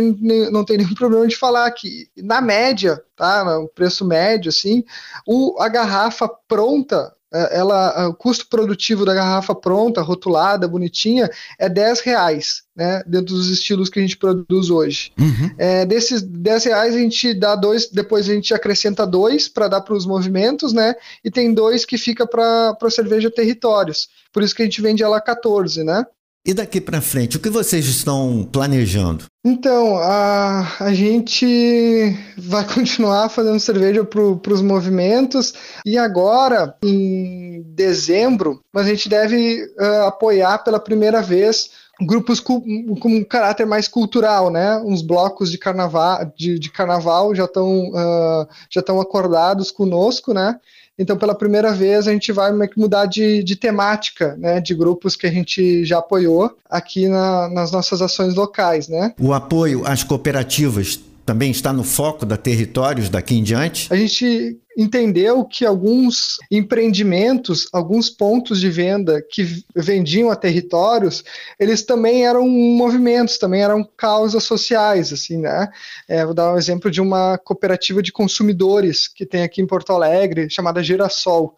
[0.53, 4.85] não tem nenhum problema de falar que, na média, tá, no preço médio, assim,
[5.27, 11.71] o, a garrafa pronta, é, ela, o custo produtivo da garrafa pronta, rotulada, bonitinha, é
[11.71, 15.11] 10 reais, né, dentro dos estilos que a gente produz hoje.
[15.19, 15.51] Uhum.
[15.57, 19.81] É, desses 10 reais a gente dá dois, depois a gente acrescenta dois para dar
[19.81, 20.95] para os movimentos, né,
[21.25, 24.07] e tem dois que fica para a cerveja territórios.
[24.31, 26.05] Por isso que a gente vende ela 14, né.
[26.47, 29.25] E daqui para frente, o que vocês estão planejando?
[29.45, 38.61] Então, a, a gente vai continuar fazendo cerveja para os movimentos e agora, em dezembro,
[38.73, 41.69] a gente deve uh, apoiar pela primeira vez
[42.01, 42.61] grupos com,
[42.95, 44.77] com um caráter mais cultural, né?
[44.85, 50.61] Uns blocos de carnaval, de, de carnaval já estão uh, já estão acordados conosco, né?
[50.99, 55.27] Então, pela primeira vez, a gente vai mudar de, de temática, né, de grupos que
[55.27, 59.13] a gente já apoiou aqui na, nas nossas ações locais, né?
[59.21, 63.93] O apoio às cooperativas também está no foco da Territórios daqui em diante?
[63.93, 71.25] A gente entendeu que alguns empreendimentos, alguns pontos de venda que vendiam a territórios,
[71.59, 75.69] eles também eram movimentos, também eram causas sociais, assim, né?
[76.07, 79.93] É, vou dar um exemplo de uma cooperativa de consumidores que tem aqui em Porto
[79.93, 81.57] Alegre, chamada Girassol.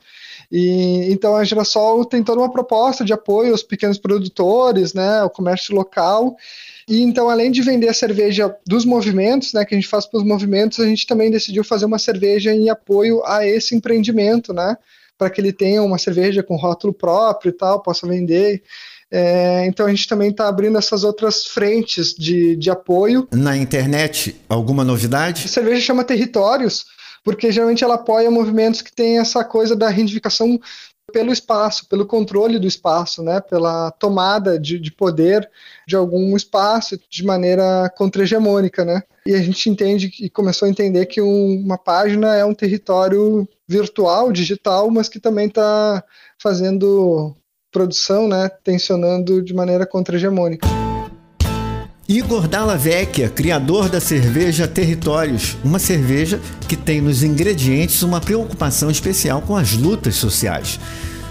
[0.51, 5.29] E, então a Girassol tem toda uma proposta de apoio aos pequenos produtores, né, ao
[5.29, 6.37] comércio local,
[6.89, 10.19] e então, além de vender a cerveja dos movimentos, né, que a gente faz para
[10.19, 14.77] os movimentos, a gente também decidiu fazer uma cerveja em apoio a esse empreendimento, né,
[15.19, 18.63] para que ele tenha uma cerveja com rótulo próprio e tal, possa vender.
[19.11, 23.27] É, então a gente também está abrindo essas outras frentes de, de apoio.
[23.33, 25.45] Na internet, alguma novidade?
[25.45, 26.87] A cerveja chama Territórios,
[27.25, 30.61] porque geralmente ela apoia movimentos que têm essa coisa da reivindicação
[31.13, 35.49] pelo espaço, pelo controle do espaço, né, pela tomada de, de poder
[35.87, 39.03] de algum espaço de maneira contra-hegemônica, né?
[39.27, 43.49] E a gente entende e começou a entender que um, uma página é um território
[43.67, 46.03] virtual, digital, mas que também está
[46.41, 47.35] fazendo
[47.71, 50.67] produção, né, tensionando de maneira contra-hegemônica.
[52.09, 58.91] Igor Dalla Vecchia, criador da cerveja Territórios, uma cerveja que tem nos ingredientes uma preocupação
[58.91, 60.81] especial com as lutas sociais.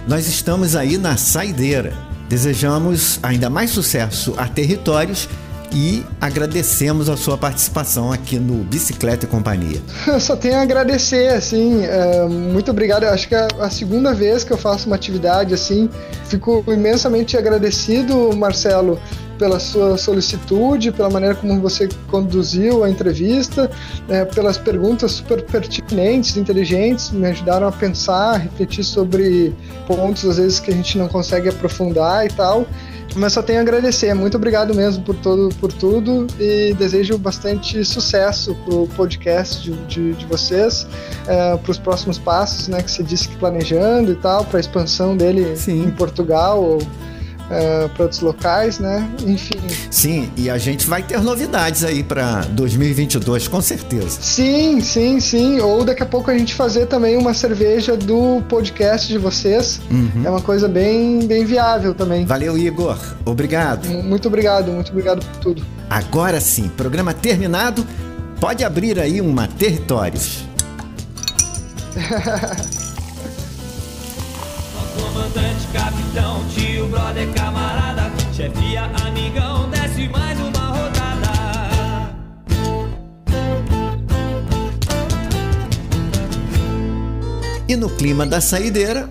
[0.08, 1.94] Nós estamos aí na saideira.
[2.30, 5.28] Desejamos ainda mais sucesso a Territórios
[5.74, 9.82] e agradecemos a sua participação aqui no Bicicleta e Companhia.
[10.06, 13.02] Eu só tenho a agradecer, assim, é, muito obrigado.
[13.02, 15.90] Eu acho que é a segunda vez que eu faço uma atividade assim.
[16.26, 19.00] Fico imensamente agradecido, Marcelo,
[19.38, 23.70] pela sua solicitude, pela maneira como você conduziu a entrevista,
[24.10, 30.38] é, pelas perguntas super pertinentes, inteligentes, me ajudaram a pensar, a refletir sobre pontos às
[30.38, 32.66] vezes que a gente não consegue aprofundar e tal.
[33.16, 34.14] Mas só tenho a agradecer.
[34.14, 39.76] Muito obrigado mesmo por, todo, por tudo e desejo bastante sucesso para o podcast de,
[39.86, 40.88] de, de vocês,
[41.28, 44.60] é, para os próximos passos, né, que você disse que planejando e tal, para a
[44.60, 45.86] expansão dele Sim.
[45.86, 46.80] em Portugal ou
[47.48, 49.10] uh, para outros locais, né?
[49.26, 49.60] Enfim.
[49.90, 54.20] Sim, e a gente vai ter novidades aí para 2022, com certeza.
[54.22, 55.60] Sim, sim, sim.
[55.60, 59.82] Ou daqui a pouco a gente fazer também uma cerveja do podcast de vocês.
[59.90, 60.24] Uhum.
[60.24, 62.26] É uma coisa bem, bem viável também.
[62.26, 62.98] Valeu, Igor.
[63.26, 63.88] Obrigado.
[63.88, 65.66] Muito obrigado, muito obrigado por tudo.
[65.90, 67.86] Agora sim, programa terminado.
[68.40, 70.46] Pode abrir aí uma Territórios.
[74.98, 81.28] comandante, capitão, tio, brother, camarada, chefia, amigão, desce mais uma rodada.
[87.68, 89.10] E no clima da saideira,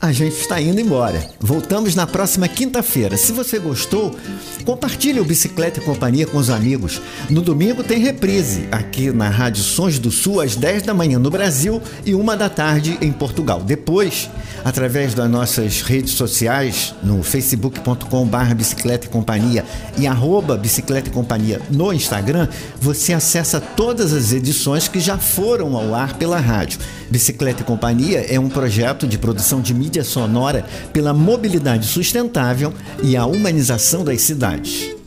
[0.00, 1.28] a gente está indo embora.
[1.38, 3.16] Voltamos na próxima quinta-feira.
[3.16, 4.16] Se você gostou,
[4.64, 7.00] compartilhe o Bicicleta e Companhia com os amigos.
[7.28, 11.30] No domingo tem reprise aqui na Rádio Sons do Sul às 10 da manhã no
[11.30, 13.62] Brasil e uma da tarde em Portugal.
[13.62, 14.30] Depois,
[14.64, 19.64] através das nossas redes sociais, no facebook.com.br bicicleta e companhia
[19.98, 22.48] e arroba bicicleta e companhia no Instagram,
[22.80, 26.78] você acessa todas as edições que já foram ao ar pela rádio.
[27.10, 33.16] Bicicleta e Companhia é um projeto de produção de mídia sonora pela mobilidade sustentável e
[33.16, 34.49] a humanização das cidades.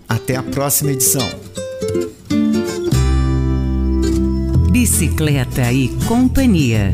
[0.08, 1.28] Até a próxima edição.
[4.72, 6.94] Bicicleta e Companhia.